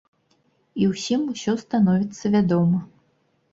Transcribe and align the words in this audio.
І 0.83 0.87
ўсім 0.93 1.27
усё 1.35 1.55
становіцца 1.65 2.35
вядома. 2.39 2.83